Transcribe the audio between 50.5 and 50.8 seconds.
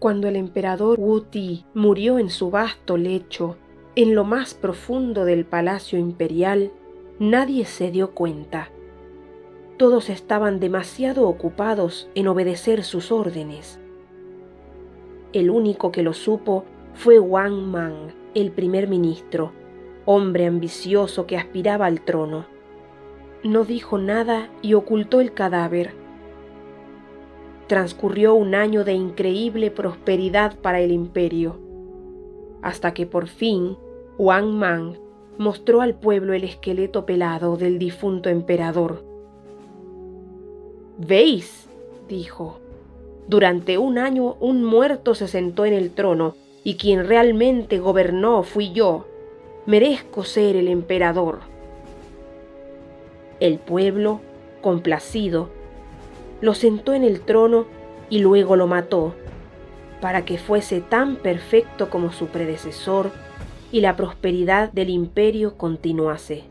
el